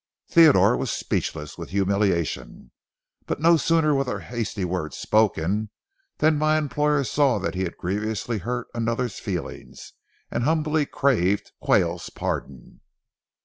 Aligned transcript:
Theodore 0.27 0.75
was 0.77 0.91
speechless 0.91 1.59
with 1.59 1.69
humiliation, 1.69 2.71
but 3.27 3.39
no 3.39 3.55
sooner 3.55 3.93
were 3.93 4.03
the 4.03 4.19
hasty 4.19 4.65
words 4.65 4.97
spoken 4.97 5.69
than 6.17 6.39
my 6.39 6.57
employer 6.57 7.03
saw 7.03 7.37
that 7.37 7.53
he 7.53 7.61
had 7.65 7.77
grievously 7.77 8.39
hurt 8.39 8.65
another's 8.73 9.19
feelings, 9.19 9.93
and 10.31 10.43
humbly 10.43 10.87
craved 10.87 11.51
Quayle's 11.61 12.09
pardon. 12.09 12.81